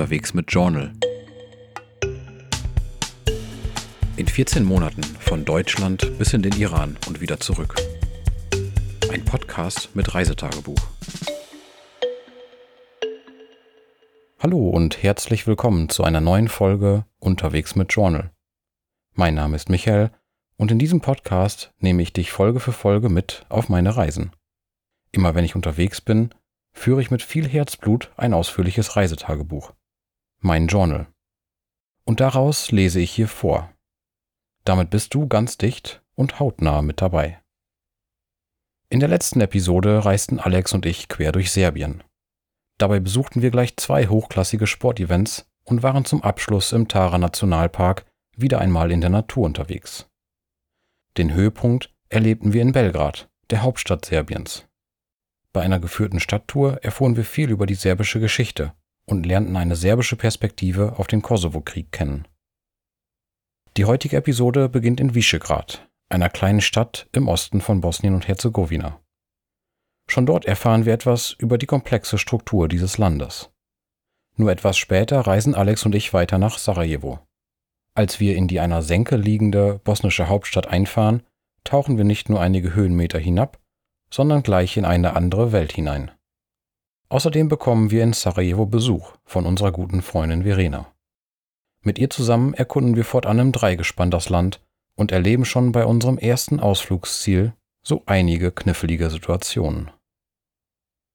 [0.00, 0.92] unterwegs mit Journal.
[4.16, 7.74] In 14 Monaten von Deutschland bis in den Iran und wieder zurück.
[9.12, 10.80] Ein Podcast mit Reisetagebuch.
[14.38, 18.30] Hallo und herzlich willkommen zu einer neuen Folge Unterwegs mit Journal.
[19.12, 20.12] Mein Name ist Michael
[20.56, 24.32] und in diesem Podcast nehme ich dich Folge für Folge mit auf meine Reisen.
[25.12, 26.30] Immer wenn ich unterwegs bin,
[26.72, 29.74] führe ich mit viel Herzblut ein ausführliches Reisetagebuch.
[30.42, 31.06] Mein Journal.
[32.06, 33.74] Und daraus lese ich hier vor.
[34.64, 37.42] Damit bist du ganz dicht und hautnah mit dabei.
[38.88, 42.02] In der letzten Episode reisten Alex und ich quer durch Serbien.
[42.78, 48.62] Dabei besuchten wir gleich zwei hochklassige Sportevents und waren zum Abschluss im Tara Nationalpark wieder
[48.62, 50.08] einmal in der Natur unterwegs.
[51.18, 54.66] Den Höhepunkt erlebten wir in Belgrad, der Hauptstadt Serbiens.
[55.52, 58.72] Bei einer geführten Stadttour erfuhren wir viel über die serbische Geschichte
[59.10, 62.26] und lernten eine serbische Perspektive auf den Kosovo-Krieg kennen.
[63.76, 69.00] Die heutige Episode beginnt in Visegrad, einer kleinen Stadt im Osten von Bosnien und Herzegowina.
[70.08, 73.50] Schon dort erfahren wir etwas über die komplexe Struktur dieses Landes.
[74.36, 77.20] Nur etwas später reisen Alex und ich weiter nach Sarajevo.
[77.94, 81.22] Als wir in die einer Senke liegende bosnische Hauptstadt einfahren,
[81.64, 83.60] tauchen wir nicht nur einige Höhenmeter hinab,
[84.12, 86.10] sondern gleich in eine andere Welt hinein.
[87.10, 90.86] Außerdem bekommen wir in Sarajevo Besuch von unserer guten Freundin Verena.
[91.82, 94.60] Mit ihr zusammen erkunden wir fortan im Dreigespann das Land
[94.94, 97.52] und erleben schon bei unserem ersten Ausflugsziel
[97.82, 99.90] so einige knifflige Situationen.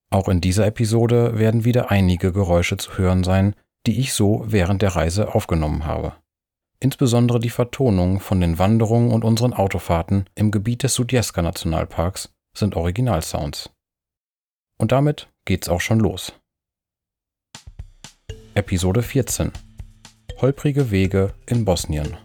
[0.09, 4.81] Auch in dieser Episode werden wieder einige Geräusche zu hören sein, die ich so während
[4.81, 6.13] der Reise aufgenommen habe.
[6.81, 12.75] Insbesondere die Vertonung von den Wanderungen und unseren Autofahrten im Gebiet des Sudjeska Nationalparks sind
[12.75, 13.69] Originalsounds.
[14.77, 16.33] Und damit geht's auch schon los.
[18.55, 19.51] Episode 14
[20.41, 22.17] Holprige Wege in Bosnien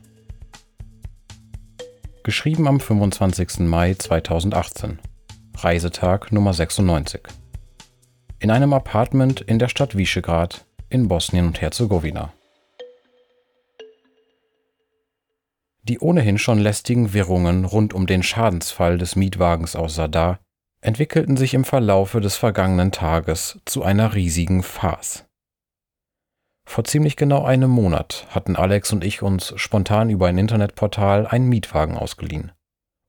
[2.25, 3.61] Geschrieben am 25.
[3.61, 4.99] Mai 2018
[5.57, 7.21] Reisetag Nummer 96
[8.39, 12.33] In einem Apartment in der Stadt Visegrad in Bosnien und Herzegowina.
[15.83, 20.41] Die ohnehin schon lästigen Wirrungen rund um den Schadensfall des Mietwagens aus Sadar
[20.81, 25.27] entwickelten sich im Verlaufe des vergangenen Tages zu einer riesigen Farce.
[26.67, 31.49] Vor ziemlich genau einem Monat hatten Alex und ich uns spontan über ein Internetportal einen
[31.49, 32.53] Mietwagen ausgeliehen,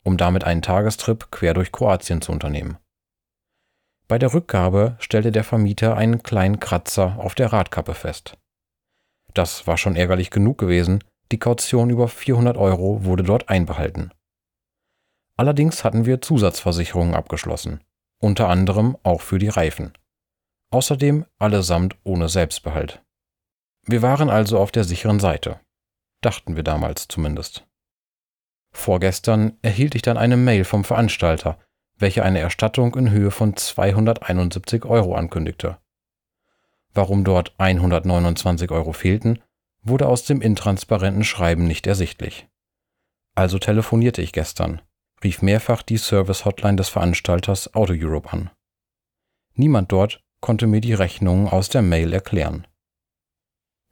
[0.04, 2.78] um damit einen Tagestrip quer durch Kroatien zu unternehmen.
[4.08, 8.38] Bei der Rückgabe stellte der Vermieter einen kleinen Kratzer auf der Radkappe fest.
[9.34, 14.12] Das war schon ärgerlich genug gewesen, die Kaution über 400 Euro wurde dort einbehalten.
[15.42, 17.80] Allerdings hatten wir Zusatzversicherungen abgeschlossen,
[18.20, 19.92] unter anderem auch für die Reifen.
[20.70, 23.02] Außerdem allesamt ohne Selbstbehalt.
[23.88, 25.60] Wir waren also auf der sicheren Seite.
[26.22, 27.66] Dachten wir damals zumindest.
[28.72, 31.58] Vorgestern erhielt ich dann eine Mail vom Veranstalter,
[31.98, 35.80] welche eine Erstattung in Höhe von 271 Euro ankündigte.
[36.94, 39.42] Warum dort 129 Euro fehlten,
[39.82, 42.48] wurde aus dem intransparenten Schreiben nicht ersichtlich.
[43.34, 44.84] Also telefonierte ich gestern,
[45.24, 48.50] rief mehrfach die Service-Hotline des Veranstalters Auto Europe an.
[49.54, 52.68] Niemand dort konnte mir die Rechnungen aus der Mail erklären.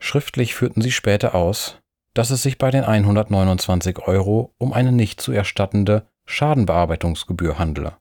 [0.01, 1.79] Schriftlich führten sie später aus,
[2.13, 7.97] dass es sich bei den 129 Euro um eine nicht zu erstattende Schadenbearbeitungsgebühr handele.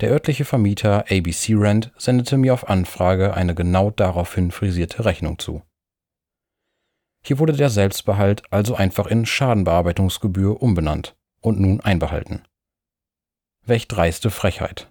[0.00, 5.62] Der örtliche Vermieter ABC Rent sendete mir auf Anfrage eine genau daraufhin frisierte Rechnung zu.
[7.24, 12.42] Hier wurde der Selbstbehalt also einfach in Schadenbearbeitungsgebühr umbenannt und nun einbehalten.
[13.66, 14.90] Welch dreiste Frechheit.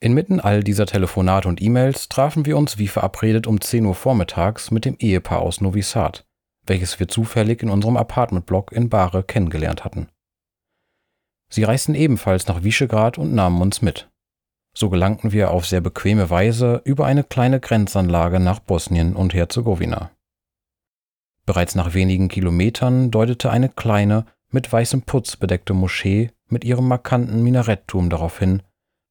[0.00, 4.72] Inmitten all dieser Telefonate und E-Mails trafen wir uns wie verabredet um 10 Uhr vormittags
[4.72, 6.26] mit dem Ehepaar aus Novi Sad,
[6.66, 10.08] welches wir zufällig in unserem Apartmentblock in Bare kennengelernt hatten.
[11.48, 14.10] Sie reisten ebenfalls nach Visegrad und nahmen uns mit.
[14.76, 20.10] So gelangten wir auf sehr bequeme Weise über eine kleine Grenzanlage nach Bosnien und Herzegowina.
[21.52, 27.42] Bereits nach wenigen Kilometern deutete eine kleine, mit weißem Putz bedeckte Moschee mit ihrem markanten
[27.42, 28.62] Minarettturm darauf hin,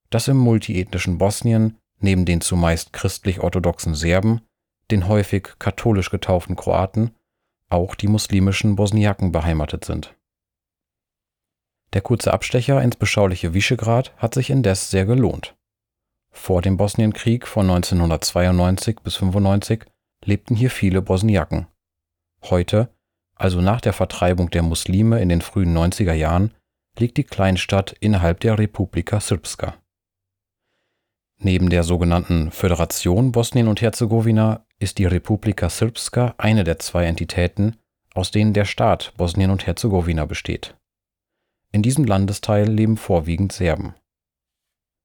[0.09, 4.41] dass im multiethnischen Bosnien neben den zumeist christlich-orthodoxen Serben,
[4.89, 7.11] den häufig katholisch getauften Kroaten,
[7.69, 10.15] auch die muslimischen Bosniaken beheimatet sind.
[11.93, 15.55] Der kurze Abstecher ins beschauliche Visegrad hat sich indes sehr gelohnt.
[16.31, 19.85] Vor dem Bosnienkrieg von 1992 bis 95
[20.25, 21.67] lebten hier viele Bosniaken.
[22.49, 22.89] Heute,
[23.35, 26.53] also nach der Vertreibung der Muslime in den frühen 90er Jahren,
[26.97, 29.75] liegt die Kleinstadt innerhalb der Republika Srpska.
[31.37, 37.77] Neben der sogenannten Föderation Bosnien und Herzegowina ist die Republika Srpska eine der zwei Entitäten,
[38.13, 40.75] aus denen der Staat Bosnien und Herzegowina besteht.
[41.71, 43.95] In diesem Landesteil leben vorwiegend Serben.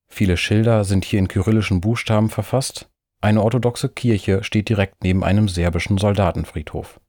[0.08, 2.88] Viele Schilder sind hier in kyrillischen Buchstaben verfasst,
[3.20, 7.00] eine orthodoxe Kirche steht direkt neben einem serbischen Soldatenfriedhof.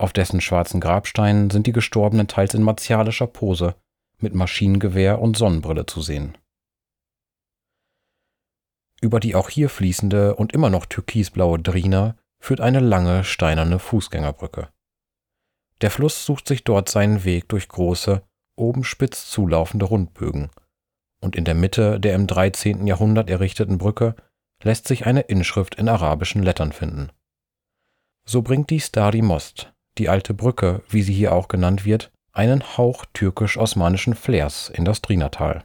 [0.00, 3.74] Auf dessen schwarzen Grabsteinen sind die Gestorbenen teils in martialischer Pose
[4.18, 6.38] mit Maschinengewehr und Sonnenbrille zu sehen.
[9.02, 14.70] Über die auch hier fließende und immer noch türkisblaue Drina führt eine lange steinerne Fußgängerbrücke.
[15.82, 18.22] Der Fluss sucht sich dort seinen Weg durch große,
[18.56, 20.48] oben spitz zulaufende Rundbögen,
[21.20, 22.86] und in der Mitte der im 13.
[22.86, 24.16] Jahrhundert errichteten Brücke
[24.62, 27.12] lässt sich eine Inschrift in arabischen Lettern finden.
[28.24, 32.76] So bringt die Stari Most, die alte Brücke, wie sie hier auch genannt wird, einen
[32.76, 35.64] Hauch türkisch-osmanischen Flairs in das Drinatal.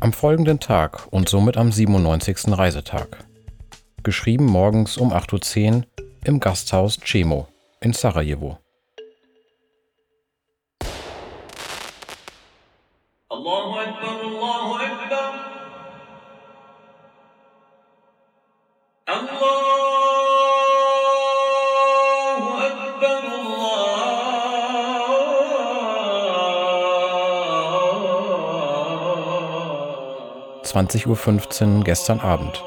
[0.00, 2.48] Am folgenden Tag und somit am 97.
[2.48, 3.24] Reisetag.
[4.02, 5.84] Geschrieben morgens um 8.10 Uhr
[6.24, 7.48] im Gasthaus Cemo
[7.80, 8.58] in Sarajevo.
[13.30, 15.34] Allahu Akbar, Allahu Akbar.
[19.06, 19.63] Allahu
[30.74, 32.64] 20.15 Uhr gestern Abend.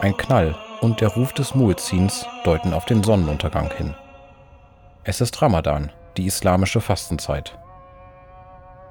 [0.00, 3.94] Ein Knall und der Ruf des Muezzins deuten auf den Sonnenuntergang hin.
[5.02, 7.58] Es ist Ramadan, die islamische Fastenzeit.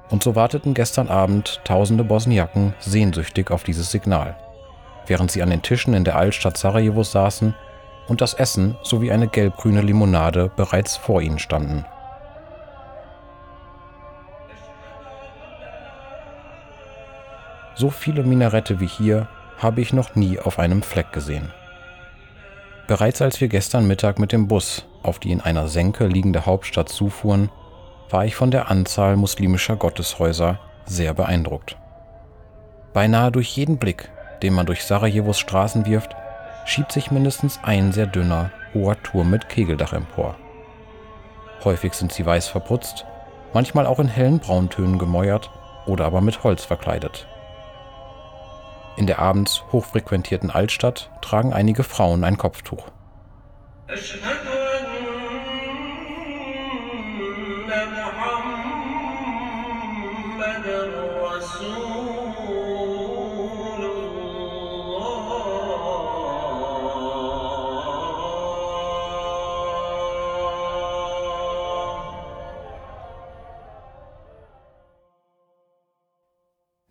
[0.08, 4.36] Und so warteten gestern Abend tausende Bosniaken sehnsüchtig auf dieses Signal,
[5.08, 7.56] während sie an den Tischen in der Altstadt Sarajevos saßen
[8.06, 11.84] und das Essen sowie eine gelbgrüne Limonade bereits vor ihnen standen.
[17.74, 19.28] So viele Minarette wie hier
[19.58, 21.52] habe ich noch nie auf einem Fleck gesehen.
[22.86, 26.88] Bereits als wir gestern Mittag mit dem Bus auf die in einer Senke liegende Hauptstadt
[26.88, 27.50] zufuhren,
[28.10, 31.76] war ich von der Anzahl muslimischer Gotteshäuser sehr beeindruckt.
[32.92, 34.10] Beinahe durch jeden Blick,
[34.42, 36.14] den man durch Sarajevos Straßen wirft,
[36.66, 40.36] schiebt sich mindestens ein sehr dünner, hoher Turm mit Kegeldach empor.
[41.64, 43.06] Häufig sind sie weiß verputzt,
[43.52, 45.50] manchmal auch in hellen Brauntönen gemäuert
[45.86, 47.26] oder aber mit Holz verkleidet.
[48.96, 52.86] In der abends hochfrequentierten Altstadt tragen einige Frauen ein Kopftuch.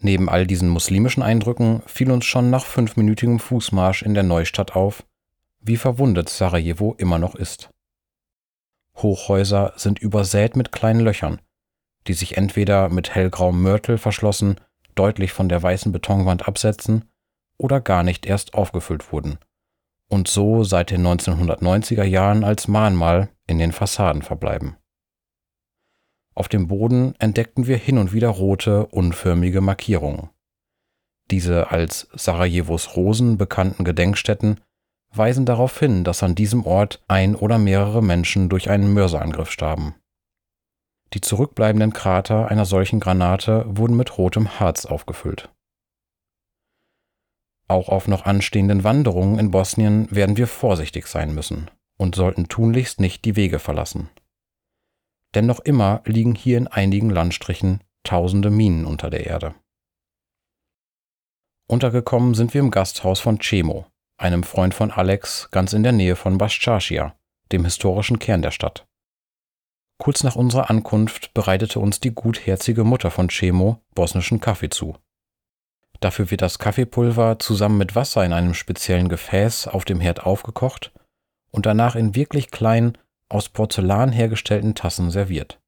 [0.03, 5.05] Neben all diesen muslimischen Eindrücken fiel uns schon nach fünfminütigem Fußmarsch in der Neustadt auf,
[5.61, 7.69] wie verwundet Sarajevo immer noch ist.
[8.97, 11.39] Hochhäuser sind übersät mit kleinen Löchern,
[12.07, 14.59] die sich entweder mit hellgrauem Mörtel verschlossen,
[14.93, 17.05] deutlich von der weißen Betonwand absetzen
[17.57, 19.39] oder gar nicht erst aufgefüllt wurden
[20.09, 24.75] und so seit den 1990er Jahren als Mahnmal in den Fassaden verbleiben.
[26.35, 30.29] Auf dem Boden entdeckten wir hin und wieder rote, unförmige Markierungen.
[31.29, 34.59] Diese als Sarajevos Rosen bekannten Gedenkstätten
[35.15, 39.95] weisen darauf hin, dass an diesem Ort ein oder mehrere Menschen durch einen Mörserangriff starben.
[41.13, 45.49] Die zurückbleibenden Krater einer solchen Granate wurden mit rotem Harz aufgefüllt.
[47.67, 52.99] Auch auf noch anstehenden Wanderungen in Bosnien werden wir vorsichtig sein müssen und sollten tunlichst
[52.99, 54.09] nicht die Wege verlassen
[55.35, 59.55] denn noch immer liegen hier in einigen Landstrichen tausende Minen unter der Erde.
[61.67, 63.85] Untergekommen sind wir im Gasthaus von Cemo,
[64.17, 67.15] einem Freund von Alex ganz in der Nähe von Baschaschia,
[67.51, 68.85] dem historischen Kern der Stadt.
[69.97, 74.97] Kurz nach unserer Ankunft bereitete uns die gutherzige Mutter von Cemo bosnischen Kaffee zu.
[76.01, 80.91] Dafür wird das Kaffeepulver zusammen mit Wasser in einem speziellen Gefäß auf dem Herd aufgekocht
[81.51, 82.97] und danach in wirklich kleinen,
[83.33, 85.59] aus Porzellan hergestellten Tassen serviert.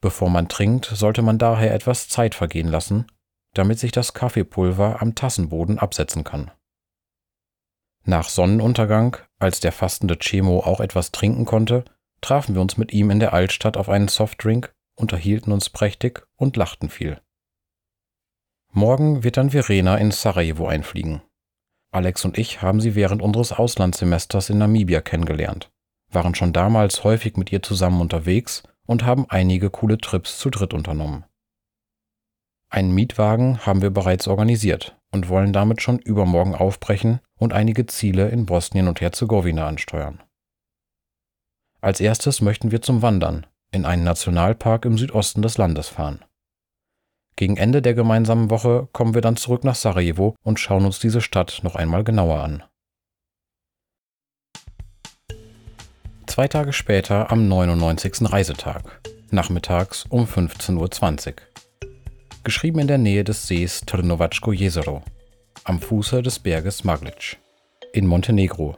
[0.00, 3.06] Bevor man trinkt, sollte man daher etwas Zeit vergehen lassen,
[3.54, 6.50] damit sich das Kaffeepulver am Tassenboden absetzen kann.
[8.04, 11.84] Nach Sonnenuntergang, als der fastende Chemo auch etwas trinken konnte,
[12.20, 16.56] trafen wir uns mit ihm in der Altstadt auf einen Softdrink, unterhielten uns prächtig und
[16.56, 17.20] lachten viel.
[18.72, 21.22] Morgen wird dann Verena in Sarajevo einfliegen.
[21.92, 25.70] Alex und ich haben sie während unseres Auslandssemesters in Namibia kennengelernt
[26.14, 30.74] waren schon damals häufig mit ihr zusammen unterwegs und haben einige coole Trips zu dritt
[30.74, 31.24] unternommen.
[32.70, 38.28] Einen Mietwagen haben wir bereits organisiert und wollen damit schon übermorgen aufbrechen und einige Ziele
[38.28, 40.22] in Bosnien und Herzegowina ansteuern.
[41.80, 46.24] Als erstes möchten wir zum Wandern in einen Nationalpark im Südosten des Landes fahren.
[47.36, 51.20] Gegen Ende der gemeinsamen Woche kommen wir dann zurück nach Sarajevo und schauen uns diese
[51.20, 52.62] Stadt noch einmal genauer an.
[56.26, 58.32] Zwei Tage später am 99.
[58.32, 59.00] Reisetag,
[59.30, 61.34] nachmittags um 15.20 Uhr
[62.42, 65.02] geschrieben in der Nähe des Sees Trnovačko Jezero,
[65.64, 67.38] am Fuße des Berges Maglic,
[67.92, 68.76] in Montenegro.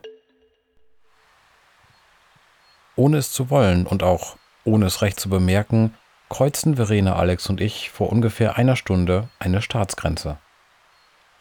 [2.95, 5.95] Ohne es zu wollen und auch ohne es recht zu bemerken,
[6.29, 10.39] kreuzten Verena, Alex und ich vor ungefähr einer Stunde eine Staatsgrenze.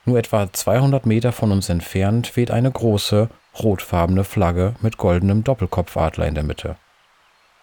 [0.05, 3.29] Nur etwa 200 Meter von uns entfernt weht eine große,
[3.61, 6.77] rotfarbene Flagge mit goldenem Doppelkopfadler in der Mitte.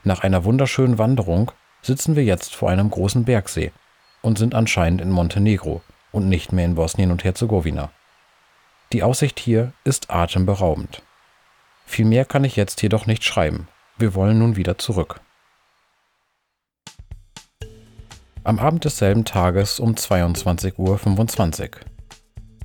[0.04, 3.72] Nach einer wunderschönen Wanderung sitzen wir jetzt vor einem großen Bergsee,
[4.22, 5.82] und sind anscheinend in Montenegro
[6.12, 7.90] und nicht mehr in Bosnien und Herzegowina.
[8.92, 11.02] Die Aussicht hier ist atemberaubend.
[11.84, 13.68] Viel mehr kann ich jetzt jedoch nicht schreiben.
[13.98, 15.20] Wir wollen nun wieder zurück.
[18.44, 21.91] Am Abend desselben Tages um 22.25 Uhr.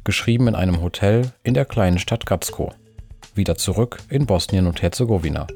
[0.08, 2.74] Geschrieben in einem Hotel in der kleinen Stadt Gazko.
[3.36, 5.48] Wieder zurück in Bosnien und Herzegowina.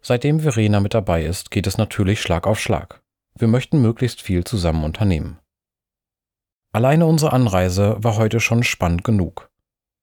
[0.00, 3.02] Seitdem Verena mit dabei ist, geht es natürlich Schlag auf Schlag.
[3.34, 5.38] Wir möchten möglichst viel zusammen unternehmen.
[6.72, 9.50] Alleine unsere Anreise war heute schon spannend genug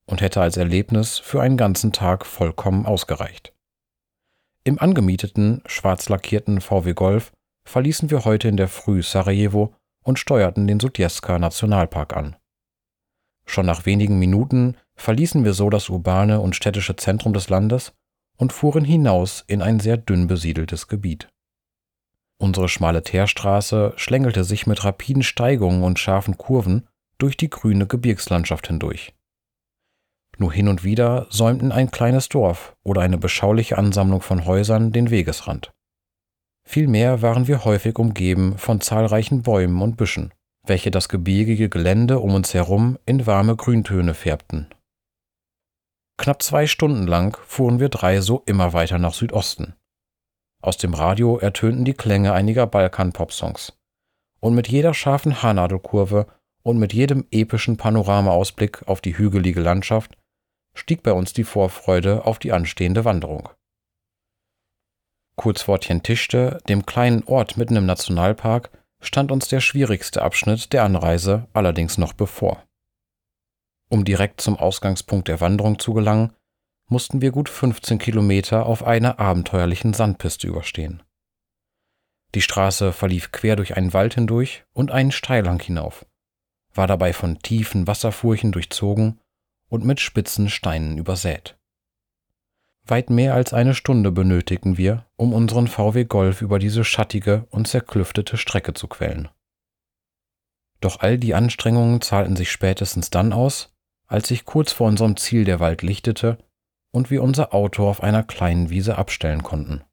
[0.05, 3.55] und hätte als Erlebnis für einen ganzen Tag vollkommen ausgereicht.
[4.63, 7.31] Im angemieteten, schwarz lackierten VW Golf
[7.65, 9.73] verließen wir heute in der Früh Sarajevo
[10.07, 12.37] und steuerten den Sudjeska Nationalpark an.
[13.45, 17.93] Schon nach wenigen Minuten verließen wir so das urbane und städtische Zentrum des Landes
[18.37, 21.27] und fuhren hinaus in ein sehr dünn besiedeltes Gebiet.
[22.39, 26.87] Unsere schmale Teerstraße schlängelte sich mit rapiden Steigungen und scharfen Kurven
[27.17, 29.13] durch die grüne Gebirgslandschaft hindurch.
[30.37, 35.09] Nur hin und wieder säumten ein kleines Dorf oder eine beschauliche Ansammlung von Häusern den
[35.09, 35.73] Wegesrand.
[36.69, 40.33] Vielmehr waren wir häufig umgeben von zahlreichen Bäumen und Büschen,
[40.65, 44.67] welche das gebirgige Gelände um uns herum in warme Grüntöne färbten
[46.17, 49.75] Knapp zwei Stunden lang fuhren wir drei so immer weiter nach Südosten.
[50.61, 53.77] Aus dem Radio ertönten die Klänge einiger Balkan-Pop-Songs.
[54.41, 56.27] Und mit jeder scharfen Haarnadelkurve
[56.63, 60.17] und mit jedem epischen Panoramaausblick auf die hügelige Landschaft
[60.73, 63.49] stieg bei uns die Vorfreude auf die anstehende Wanderung.
[65.37, 70.83] Kurz vor Tientishte, dem kleinen Ort mitten im Nationalpark, stand uns der schwierigste Abschnitt der
[70.83, 72.63] Anreise allerdings noch bevor.
[73.87, 76.33] Um direkt zum Ausgangspunkt der Wanderung zu gelangen,
[76.89, 81.03] mussten wir gut 15 Kilometer auf einer abenteuerlichen Sandpiste überstehen.
[82.33, 86.05] Die Straße verlief quer durch einen Wald hindurch und einen Steilhang hinauf,
[86.73, 89.19] war dabei von tiefen Wasserfurchen durchzogen
[89.69, 91.56] und mit spitzen Steinen übersät.
[92.89, 97.67] Weit mehr als eine Stunde benötigten wir, um unseren VW Golf über diese schattige und
[97.67, 99.29] zerklüftete Strecke zu quellen.
[100.79, 103.75] Doch all die Anstrengungen zahlten sich spätestens dann aus,
[104.07, 106.37] als sich kurz vor unserem Ziel der Wald lichtete
[106.91, 109.83] und wir unser Auto auf einer kleinen Wiese abstellen konnten.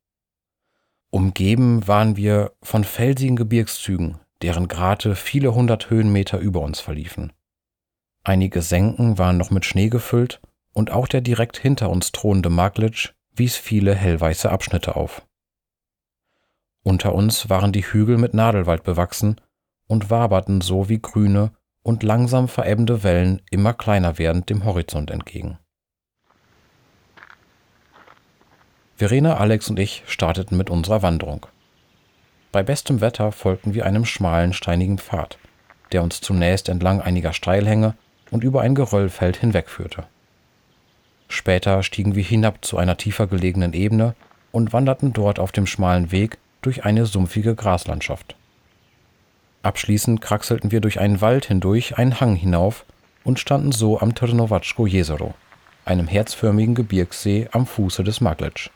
[1.10, 7.32] Umgeben waren wir von felsigen Gebirgszügen, deren Grate viele hundert Höhenmeter über uns verliefen.
[8.22, 10.40] Einige Senken waren noch mit Schnee gefüllt
[10.74, 15.26] und auch der direkt hinter uns thronende Maglitsch wies viele hellweiße Abschnitte auf.
[16.82, 19.40] Unter uns waren die Hügel mit Nadelwald bewachsen
[19.86, 21.52] und waberten so wie grüne,
[21.84, 25.58] und langsam verebbende Wellen immer kleiner werdend dem Horizont entgegen.
[28.96, 31.46] Verena, Alex und ich starteten mit unserer Wanderung.
[32.52, 35.38] Bei bestem Wetter folgten wir einem schmalen, steinigen Pfad,
[35.92, 37.94] der uns zunächst entlang einiger Steilhänge
[38.30, 40.06] und über ein Geröllfeld hinwegführte.
[41.34, 44.14] Später stiegen wir hinab zu einer tiefer gelegenen Ebene
[44.52, 48.36] und wanderten dort auf dem schmalen Weg durch eine sumpfige Graslandschaft.
[49.64, 52.84] Abschließend kraxelten wir durch einen Wald hindurch einen Hang hinauf
[53.24, 55.34] und standen so am Trnovačko Jezero,
[55.84, 58.70] einem herzförmigen Gebirgssee am Fuße des Maglic.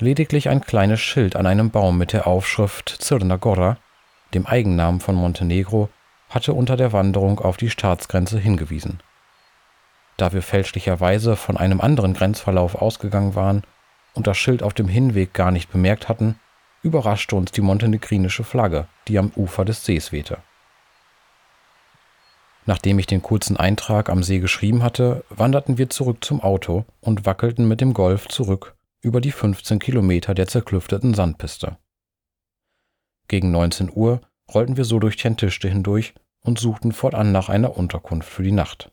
[0.00, 3.76] Lediglich ein kleines Schild an einem Baum mit der Aufschrift Cirna Gora,
[4.34, 5.88] dem Eigennamen von Montenegro,
[6.30, 8.98] hatte unter der Wanderung auf die Staatsgrenze hingewiesen.
[10.22, 13.64] Da wir fälschlicherweise von einem anderen Grenzverlauf ausgegangen waren
[14.14, 16.38] und das Schild auf dem Hinweg gar nicht bemerkt hatten,
[16.80, 20.38] überraschte uns die montenegrinische Flagge, die am Ufer des Sees wehte.
[22.66, 27.26] Nachdem ich den kurzen Eintrag am See geschrieben hatte, wanderten wir zurück zum Auto und
[27.26, 31.78] wackelten mit dem Golf zurück über die 15 Kilometer der zerklüfteten Sandpiste.
[33.26, 34.20] Gegen 19 Uhr
[34.54, 38.91] rollten wir so durch Tjentiste hindurch und suchten fortan nach einer Unterkunft für die Nacht.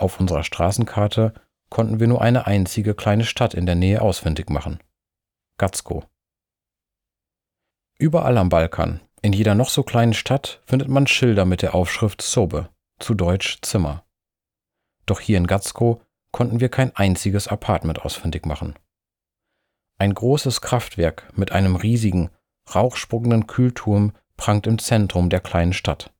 [0.00, 1.34] Auf unserer Straßenkarte
[1.68, 4.80] konnten wir nur eine einzige kleine Stadt in der Nähe ausfindig machen.
[5.58, 6.04] Gatsko.
[7.98, 12.22] Überall am Balkan, in jeder noch so kleinen Stadt, findet man Schilder mit der Aufschrift
[12.22, 14.06] Sobe, zu Deutsch Zimmer.
[15.04, 16.00] Doch hier in Gatsko
[16.32, 18.78] konnten wir kein einziges Apartment ausfindig machen.
[19.98, 22.30] Ein großes Kraftwerk mit einem riesigen,
[22.74, 26.10] rauchspuckenden Kühlturm prangt im Zentrum der kleinen Stadt.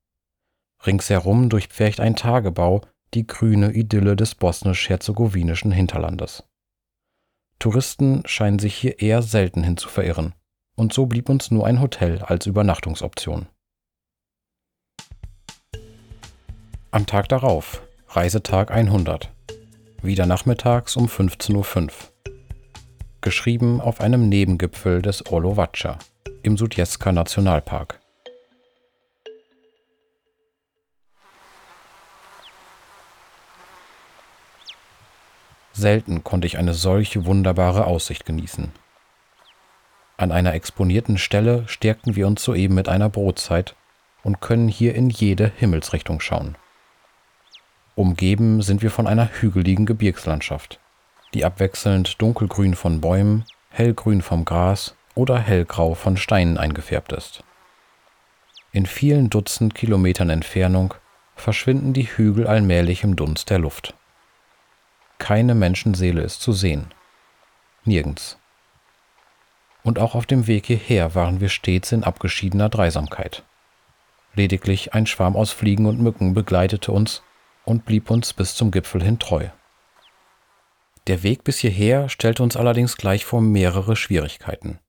[0.85, 2.83] Ringsherum durchpfercht ein Tagebau
[3.15, 6.45] die grüne Idylle des bosnisch-herzegowinischen Hinterlandes.
[7.59, 10.35] Touristen scheinen sich hier eher selten hin zu verirren,
[10.77, 13.47] und so blieb uns nur ein Hotel als Übernachtungsoption.
[16.93, 19.31] Am Tag darauf, Reisetag 100,
[20.03, 21.91] wieder nachmittags um 15.05 Uhr.
[23.21, 25.99] Geschrieben auf einem Nebengipfel des Orlovaca
[26.43, 28.01] im Sudjeska Nationalpark.
[35.81, 38.71] Selten konnte ich eine solche wunderbare Aussicht genießen.
[40.19, 43.75] An einer exponierten Stelle stärkten wir uns soeben mit einer Brotzeit
[44.23, 46.57] und können hier in jede Himmelsrichtung schauen.
[47.95, 50.79] Umgeben sind wir von einer hügeligen Gebirgslandschaft,
[51.33, 57.43] die abwechselnd dunkelgrün von Bäumen, hellgrün vom Gras oder hellgrau von Steinen eingefärbt ist.
[58.73, 60.93] In vielen Dutzend Kilometern Entfernung
[61.37, 63.95] verschwinden die Hügel allmählich im Dunst der Luft.
[65.21, 66.93] Keine Menschenseele ist zu sehen.
[67.85, 68.39] Nirgends.
[69.85, 73.45] Und auch auf dem Weg hierher waren wir stets in abgeschiedener Dreisamkeit.
[74.35, 77.23] Lediglich ein Schwarm aus Fliegen und Mücken begleitete uns
[77.65, 79.49] und blieb uns bis zum Gipfel hin treu.
[81.07, 84.81] Der Weg bis hierher stellte uns allerdings gleich vor mehrere Schwierigkeiten.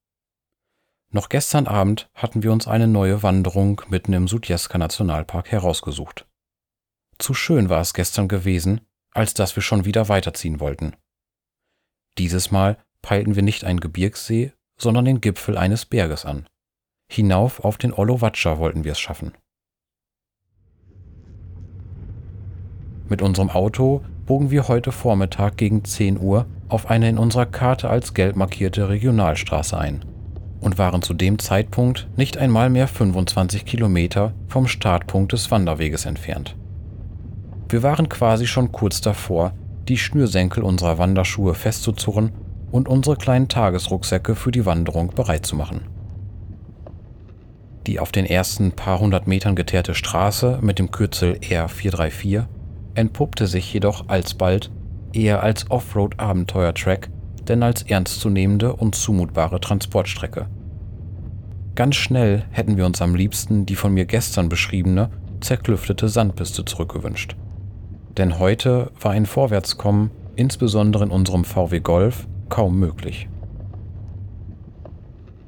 [1.09, 6.25] Noch gestern Abend hatten wir uns eine neue Wanderung mitten im Sudjeska Nationalpark herausgesucht.
[7.19, 10.95] Zu schön war es gestern gewesen, als dass wir schon wieder weiterziehen wollten.
[12.17, 16.47] Dieses Mal peilten wir nicht einen Gebirgssee, sondern den Gipfel eines Berges an.
[17.11, 19.33] Hinauf auf den Olovatscha wollten wir es schaffen.
[23.09, 27.89] Mit unserem Auto bogen wir heute Vormittag gegen 10 Uhr auf eine in unserer Karte
[27.89, 30.05] als gelb markierte Regionalstraße ein
[30.61, 36.55] und waren zu dem Zeitpunkt nicht einmal mehr 25 Kilometer vom Startpunkt des Wanderweges entfernt.
[37.71, 39.53] Wir waren quasi schon kurz davor,
[39.87, 42.33] die Schnürsenkel unserer Wanderschuhe festzuzurren
[42.69, 45.85] und unsere kleinen Tagesrucksäcke für die Wanderung bereit zu machen.
[47.87, 52.43] Die auf den ersten paar hundert Metern geteerte Straße mit dem Kürzel R434
[52.93, 54.69] entpuppte sich jedoch alsbald
[55.13, 57.09] eher als Offroad-Abenteuer-Track
[57.47, 60.47] denn als ernstzunehmende und zumutbare Transportstrecke.
[61.75, 67.37] Ganz schnell hätten wir uns am liebsten die von mir gestern beschriebene, zerklüftete Sandpiste zurückgewünscht
[68.17, 73.27] denn heute war ein Vorwärtskommen, insbesondere in unserem VW Golf, kaum möglich.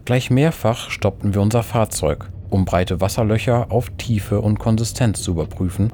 [0.06, 5.92] Gleich mehrfach stoppten wir unser Fahrzeug, um breite Wasserlöcher auf Tiefe und Konsistenz zu überprüfen,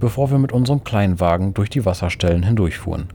[0.00, 3.08] bevor wir mit unserem Kleinwagen durch die Wasserstellen hindurchfuhren.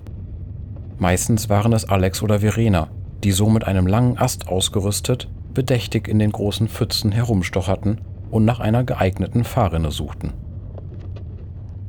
[0.97, 2.87] Meistens waren es Alex oder Verena,
[3.23, 8.59] die so mit einem langen Ast ausgerüstet, bedächtig in den großen Pfützen herumstocherten und nach
[8.59, 10.33] einer geeigneten Fahrrinne suchten.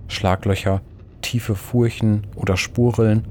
[0.09, 0.81] Schlaglöcher,
[1.22, 3.26] tiefe Furchen oder Spurrillen,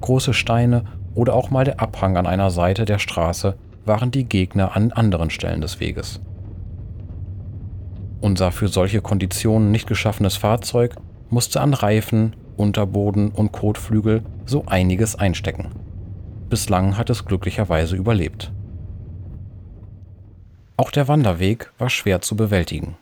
[0.00, 4.76] große Steine oder auch mal der Abhang an einer Seite der Straße waren die Gegner
[4.76, 6.20] an anderen Stellen des Weges.
[8.20, 10.96] Unser für solche Konditionen nicht geschaffenes Fahrzeug
[11.28, 15.70] musste an Reifen, Unterboden und Kotflügel so einiges einstecken.
[16.48, 18.52] Bislang hat es glücklicherweise überlebt.
[20.76, 22.96] Auch der Wanderweg war schwer zu bewältigen.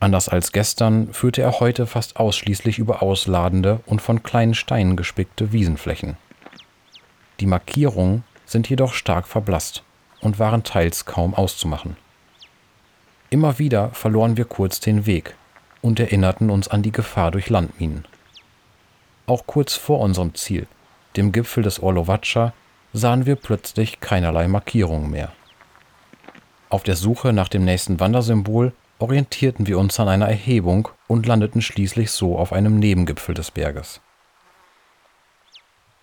[0.00, 5.52] Anders als gestern führte er heute fast ausschließlich über ausladende und von kleinen Steinen gespickte
[5.52, 6.16] Wiesenflächen.
[7.38, 9.84] Die Markierungen sind jedoch stark verblasst
[10.22, 11.98] und waren teils kaum auszumachen.
[13.28, 15.36] Immer wieder verloren wir kurz den Weg
[15.82, 18.06] und erinnerten uns an die Gefahr durch Landminen.
[19.26, 20.66] Auch kurz vor unserem Ziel,
[21.16, 22.54] dem Gipfel des Orlovatscha,
[22.94, 25.30] sahen wir plötzlich keinerlei Markierungen mehr.
[26.70, 31.62] Auf der Suche nach dem nächsten Wandersymbol orientierten wir uns an einer Erhebung und landeten
[31.62, 34.00] schließlich so auf einem Nebengipfel des Berges.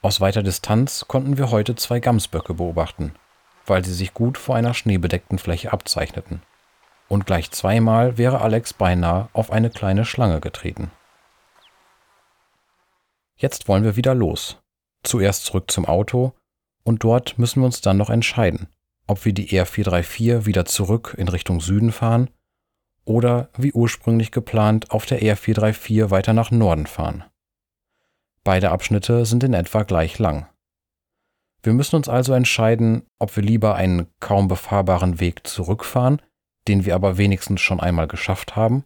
[0.02, 3.14] Aus weiter Distanz konnten wir heute zwei Gamsböcke beobachten,
[3.66, 6.42] weil sie sich gut vor einer schneebedeckten Fläche abzeichneten.
[7.08, 10.92] Und gleich zweimal wäre Alex beinahe auf eine kleine Schlange getreten.
[13.38, 14.58] Jetzt wollen wir wieder los.
[15.04, 16.34] Zuerst zurück zum Auto
[16.84, 18.68] und dort müssen wir uns dann noch entscheiden,
[19.06, 22.30] ob wir die R434 wieder zurück in Richtung Süden fahren
[23.08, 27.24] oder wie ursprünglich geplant auf der R434 weiter nach Norden fahren.
[28.44, 30.48] Beide Abschnitte sind in etwa gleich lang.
[31.64, 36.22] Wir müssen uns also entscheiden, ob wir lieber einen kaum befahrbaren Weg zurückfahren,
[36.68, 38.84] den wir aber wenigstens schon einmal geschafft haben,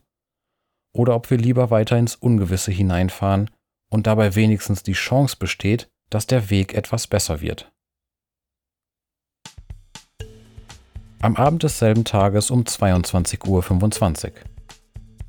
[0.94, 3.50] oder ob wir lieber weiter ins Ungewisse hineinfahren
[3.90, 7.72] und dabei wenigstens die Chance besteht, dass der Weg etwas besser wird.
[11.24, 14.32] Am Abend desselben Tages um 22.25 Uhr.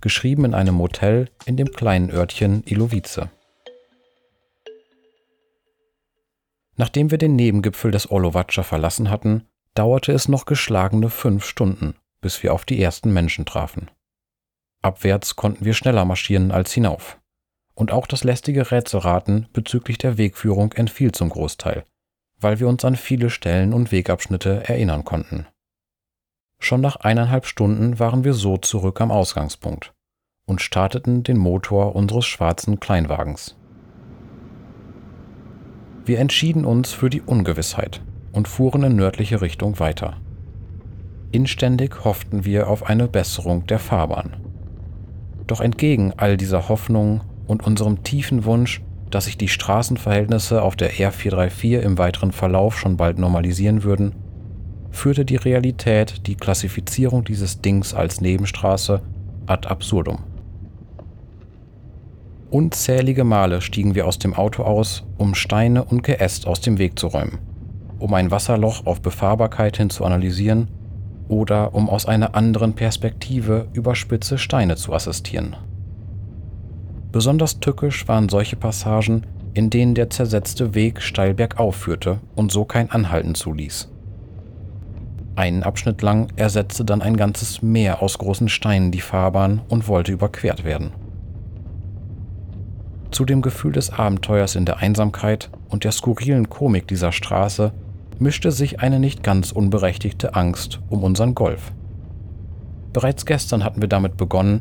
[0.00, 3.28] Geschrieben in einem Motel in dem kleinen Örtchen Ilovice.
[6.76, 12.42] Nachdem wir den Nebengipfel des Olovatscha verlassen hatten, dauerte es noch geschlagene fünf Stunden, bis
[12.42, 13.90] wir auf die ersten Menschen trafen.
[14.80, 17.20] Abwärts konnten wir schneller marschieren als hinauf.
[17.74, 21.84] Und auch das lästige Rätselraten bezüglich der Wegführung entfiel zum Großteil,
[22.40, 25.46] weil wir uns an viele Stellen und Wegabschnitte erinnern konnten.
[26.62, 29.92] Schon nach eineinhalb Stunden waren wir so zurück am Ausgangspunkt
[30.46, 33.56] und starteten den Motor unseres schwarzen Kleinwagens.
[36.04, 40.18] Wir entschieden uns für die Ungewissheit und fuhren in nördliche Richtung weiter.
[41.32, 44.36] Inständig hofften wir auf eine Besserung der Fahrbahn.
[45.48, 50.92] Doch entgegen all dieser Hoffnungen und unserem tiefen Wunsch, dass sich die Straßenverhältnisse auf der
[50.92, 54.14] R434 im weiteren Verlauf schon bald normalisieren würden,
[54.92, 59.02] führte die Realität die Klassifizierung dieses Dings als Nebenstraße
[59.46, 60.18] ad absurdum.
[62.50, 66.98] Unzählige Male stiegen wir aus dem Auto aus, um Steine und Geäst aus dem Weg
[66.98, 67.38] zu räumen,
[67.98, 70.68] um ein Wasserloch auf Befahrbarkeit hin zu analysieren
[71.28, 75.56] oder um aus einer anderen Perspektive über spitze Steine zu assistieren.
[77.10, 82.64] Besonders tückisch waren solche Passagen, in denen der zersetzte Weg steil bergauf führte und so
[82.64, 83.91] kein Anhalten zuließ.
[85.34, 90.12] Einen Abschnitt lang ersetzte dann ein ganzes Meer aus großen Steinen die Fahrbahn und wollte
[90.12, 90.92] überquert werden.
[93.10, 97.72] Zu dem Gefühl des Abenteuers in der Einsamkeit und der skurrilen Komik dieser Straße
[98.18, 101.72] mischte sich eine nicht ganz unberechtigte Angst um unseren Golf.
[102.92, 104.60] Bereits gestern hatten wir damit begonnen,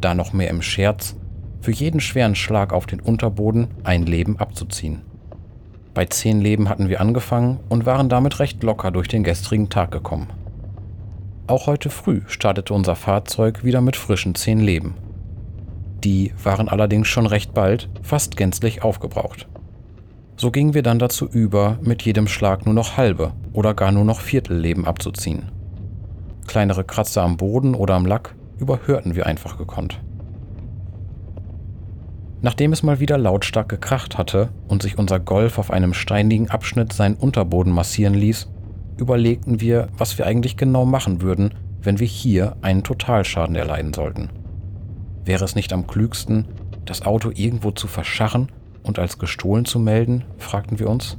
[0.00, 1.16] da noch mehr im Scherz,
[1.60, 5.02] für jeden schweren Schlag auf den Unterboden ein Leben abzuziehen.
[5.94, 9.90] Bei zehn Leben hatten wir angefangen und waren damit recht locker durch den gestrigen Tag
[9.90, 10.28] gekommen.
[11.46, 14.94] Auch heute früh startete unser Fahrzeug wieder mit frischen zehn Leben.
[16.02, 19.48] Die waren allerdings schon recht bald fast gänzlich aufgebraucht.
[20.36, 24.04] So gingen wir dann dazu über, mit jedem Schlag nur noch halbe oder gar nur
[24.04, 25.52] noch Viertelleben abzuziehen.
[26.46, 30.00] Kleinere Kratzer am Boden oder am Lack überhörten wir einfach gekonnt.
[32.44, 36.92] Nachdem es mal wieder lautstark gekracht hatte und sich unser Golf auf einem steinigen Abschnitt
[36.92, 38.48] seinen Unterboden massieren ließ,
[38.98, 44.30] überlegten wir, was wir eigentlich genau machen würden, wenn wir hier einen Totalschaden erleiden sollten.
[45.24, 46.46] Wäre es nicht am klügsten,
[46.84, 48.50] das Auto irgendwo zu verscharren
[48.82, 51.18] und als gestohlen zu melden, fragten wir uns.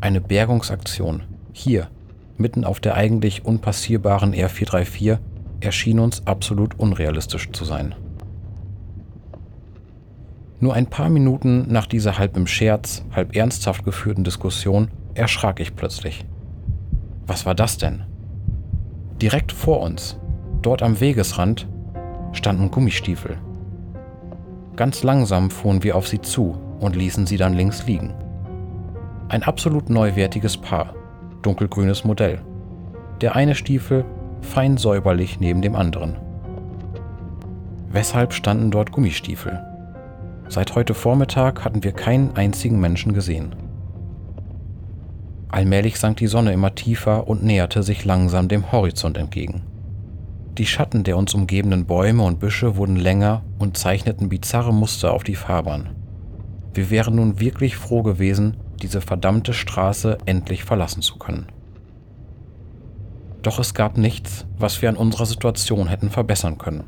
[0.00, 1.88] Eine Bergungsaktion, hier,
[2.36, 5.18] mitten auf der eigentlich unpassierbaren R434,
[5.58, 7.96] erschien uns absolut unrealistisch zu sein.
[10.62, 15.74] Nur ein paar Minuten nach dieser halb im Scherz, halb ernsthaft geführten Diskussion erschrak ich
[15.74, 16.26] plötzlich.
[17.26, 18.02] Was war das denn?
[19.22, 20.18] Direkt vor uns,
[20.60, 21.66] dort am Wegesrand,
[22.32, 23.38] standen Gummistiefel.
[24.76, 28.12] Ganz langsam fuhren wir auf sie zu und ließen sie dann links liegen.
[29.28, 30.94] Ein absolut neuwertiges Paar,
[31.40, 32.42] dunkelgrünes Modell.
[33.22, 34.04] Der eine Stiefel
[34.42, 36.16] fein säuberlich neben dem anderen.
[37.90, 39.69] Weshalb standen dort Gummistiefel?
[40.50, 43.54] Seit heute Vormittag hatten wir keinen einzigen Menschen gesehen.
[45.48, 49.62] Allmählich sank die Sonne immer tiefer und näherte sich langsam dem Horizont entgegen.
[50.58, 55.22] Die Schatten der uns umgebenden Bäume und Büsche wurden länger und zeichneten bizarre Muster auf
[55.22, 55.90] die Fahrbahn.
[56.74, 61.46] Wir wären nun wirklich froh gewesen, diese verdammte Straße endlich verlassen zu können.
[63.42, 66.82] Doch es gab nichts, was wir an unserer Situation hätten verbessern können.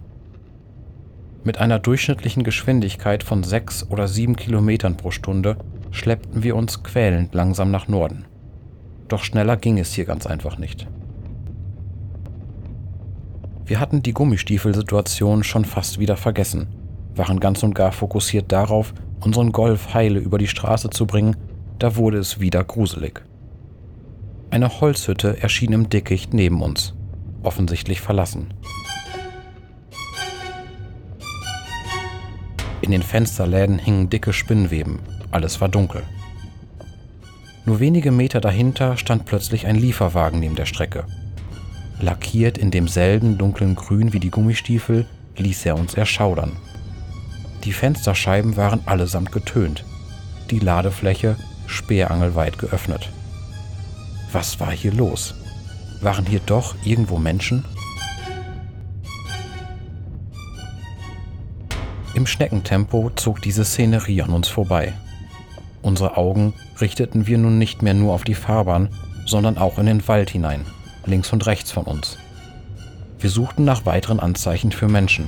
[1.44, 5.56] Mit einer durchschnittlichen Geschwindigkeit von sechs oder sieben Kilometern pro Stunde
[5.90, 8.26] schleppten wir uns quälend langsam nach Norden.
[9.08, 10.86] Doch schneller ging es hier ganz einfach nicht.
[13.64, 16.68] Wir hatten die Gummistiefelsituation schon fast wieder vergessen,
[17.16, 21.36] waren ganz und gar fokussiert darauf, unseren Golf heile über die Straße zu bringen,
[21.78, 23.22] da wurde es wieder gruselig.
[24.50, 26.94] Eine Holzhütte erschien im Dickicht neben uns,
[27.42, 28.54] offensichtlich verlassen.
[32.82, 34.98] In den Fensterläden hingen dicke Spinnweben,
[35.30, 36.02] alles war dunkel.
[37.64, 41.04] Nur wenige Meter dahinter stand plötzlich ein Lieferwagen neben der Strecke.
[42.00, 46.56] Lackiert in demselben dunklen Grün wie die Gummistiefel, ließ er uns erschaudern.
[47.62, 49.84] Die Fensterscheiben waren allesamt getönt,
[50.50, 53.10] die Ladefläche speerangelweit geöffnet.
[54.32, 55.36] Was war hier los?
[56.00, 57.64] Waren hier doch irgendwo Menschen?
[62.14, 64.92] Im Schneckentempo zog diese Szenerie an uns vorbei.
[65.80, 68.90] Unsere Augen richteten wir nun nicht mehr nur auf die Fahrbahn,
[69.24, 70.66] sondern auch in den Wald hinein,
[71.06, 72.18] links und rechts von uns.
[73.18, 75.26] Wir suchten nach weiteren Anzeichen für Menschen,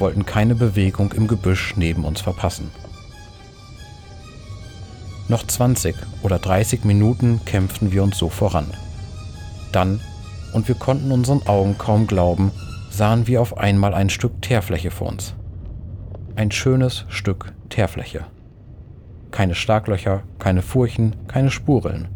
[0.00, 2.72] wollten keine Bewegung im Gebüsch neben uns verpassen.
[5.28, 8.66] Noch 20 oder 30 Minuten kämpften wir uns so voran.
[9.70, 10.00] Dann,
[10.52, 12.50] und wir konnten unseren Augen kaum glauben,
[12.90, 15.34] sahen wir auf einmal ein Stück Teerfläche vor uns.
[16.36, 18.26] Ein schönes Stück Teerfläche.
[19.30, 22.08] Keine Schlaglöcher, keine Furchen, keine Spurrillen.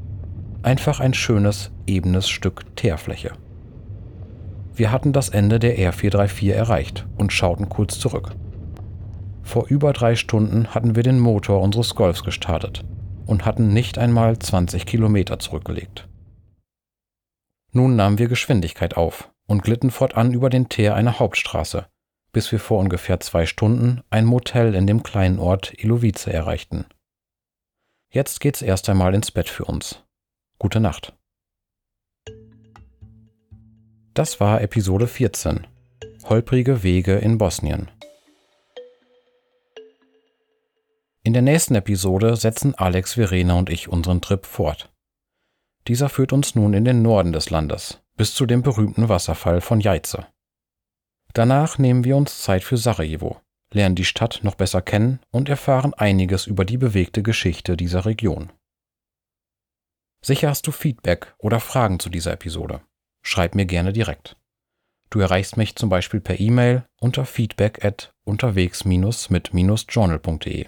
[0.62, 3.32] Einfach ein schönes, ebenes Stück Teerfläche.
[4.74, 8.32] Wir hatten das Ende der R434 erreicht und schauten kurz zurück.
[9.42, 12.84] Vor über drei Stunden hatten wir den Motor unseres Golfs gestartet
[13.24, 16.08] und hatten nicht einmal 20 Kilometer zurückgelegt.
[17.72, 21.86] Nun nahmen wir Geschwindigkeit auf und glitten fortan über den Teer einer Hauptstraße,
[22.32, 26.86] bis wir vor ungefähr zwei Stunden ein Motel in dem kleinen Ort Ilovice erreichten.
[28.10, 30.02] Jetzt geht's erst einmal ins Bett für uns.
[30.58, 31.14] Gute Nacht.
[34.14, 35.66] Das war Episode 14.
[36.24, 37.88] Holprige Wege in Bosnien.
[41.22, 44.90] In der nächsten Episode setzen Alex, Verena und ich unseren Trip fort.
[45.86, 49.80] Dieser führt uns nun in den Norden des Landes, bis zu dem berühmten Wasserfall von
[49.80, 50.26] Jajce.
[51.32, 53.40] Danach nehmen wir uns Zeit für Sarajevo,
[53.72, 58.50] lernen die Stadt noch besser kennen und erfahren einiges über die bewegte Geschichte dieser Region.
[60.22, 62.82] Sicher hast du Feedback oder Fragen zu dieser Episode.
[63.22, 64.36] Schreib mir gerne direkt.
[65.08, 70.66] Du erreichst mich zum Beispiel per E-Mail unter feedback at unterwegs-mit-journal.de.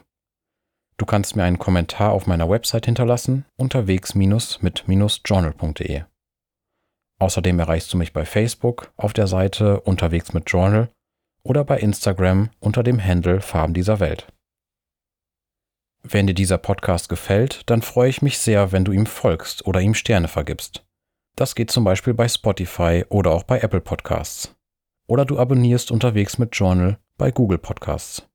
[0.97, 6.03] Du kannst mir einen Kommentar auf meiner Website hinterlassen unterwegs-mit-journal.de.
[7.23, 10.89] Außerdem erreichst du mich bei Facebook auf der Seite Unterwegs mit Journal
[11.45, 14.27] oder bei Instagram unter dem Handle Farben dieser Welt.
[16.03, 19.81] Wenn dir dieser Podcast gefällt, dann freue ich mich sehr, wenn du ihm folgst oder
[19.81, 20.85] ihm Sterne vergibst.
[21.37, 24.57] Das geht zum Beispiel bei Spotify oder auch bei Apple Podcasts.
[25.07, 28.29] Oder du abonnierst unterwegs mit Journal bei Google Podcasts.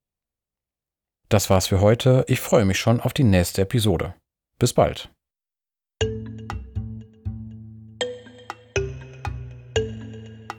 [1.27, 2.23] Das war's für heute.
[2.29, 4.13] Ich freue mich schon auf die nächste Episode.
[4.59, 5.11] Bis bald.